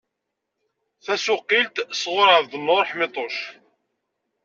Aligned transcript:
Tasuqqilt 1.03 1.75
sɣur 2.01 2.27
Ɛebdnnur 2.37 2.83
Ḥamituc. 2.89 3.37